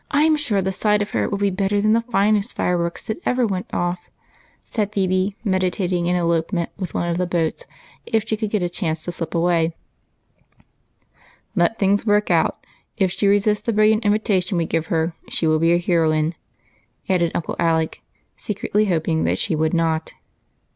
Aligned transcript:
1 0.09 0.25
'm 0.25 0.35
sure 0.35 0.63
the 0.63 0.73
sight 0.73 0.99
of 1.03 1.11
her 1.11 1.29
will 1.29 1.37
be 1.37 1.51
better 1.51 1.79
than 1.79 1.93
the 1.93 2.01
finest 2.01 2.55
fire 2.55 2.75
works 2.75 3.03
that 3.03 3.19
ever 3.23 3.45
went 3.45 3.71
off," 3.71 4.09
said 4.63 4.91
Phebe, 4.91 5.35
meditating 5.43 6.07
an 6.09 6.15
elopement 6.15 6.71
with 6.75 6.95
one 6.95 7.07
of 7.07 7.19
the 7.19 7.27
boats 7.27 7.65
if 8.07 8.27
she 8.27 8.35
could 8.35 8.49
get 8.49 8.63
a 8.63 8.67
chance." 8.67 9.07
Let 11.55 11.77
things 11.77 12.03
work; 12.07 12.31
if 12.97 13.11
she 13.11 13.27
resists 13.27 13.61
the 13.61 13.73
brilliant 13.73 14.03
in 14.03 14.11
vitation 14.11 14.57
we 14.57 14.65
give 14.65 14.87
her 14.87 15.13
she 15.29 15.45
will 15.45 15.59
be 15.59 15.71
a 15.71 15.77
heroine," 15.77 16.33
added 17.07 17.31
Uncle 17.35 17.55
Alec, 17.59 18.01
secretly 18.35 18.85
hoping 18.85 19.23
that 19.25 19.37
she 19.37 19.53
would 19.55 19.75
not. 19.75 20.13